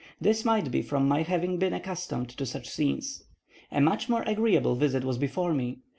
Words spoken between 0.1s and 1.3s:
This might be from my